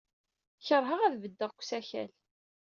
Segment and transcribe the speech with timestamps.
[0.65, 2.11] Keṛheɣ ad beddeɣ deg usakal.